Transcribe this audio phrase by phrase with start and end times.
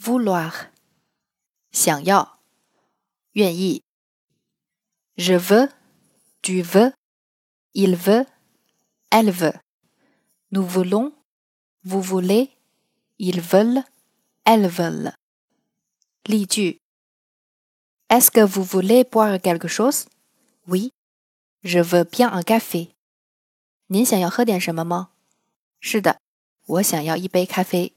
[0.00, 0.70] vouloir.
[1.72, 2.40] 想要。
[3.32, 3.82] 愿意。
[5.16, 5.68] Je veux.
[6.42, 6.94] Tu veux.
[7.74, 8.26] Il veut.
[9.10, 9.54] Elle veut.
[10.50, 11.12] Nous voulons.
[11.84, 12.50] Vous voulez.
[13.18, 13.84] Ils veulent.
[14.44, 15.12] Elles veulent.
[16.26, 16.78] 例句
[18.08, 20.06] Est-ce que vous voulez boire quelque chose?
[20.66, 20.92] Oui,
[21.62, 22.90] je veux bien un café.
[23.86, 25.10] 您想要喝点什么吗？
[25.80, 26.20] 是的，
[26.66, 27.94] 我想要一杯咖啡。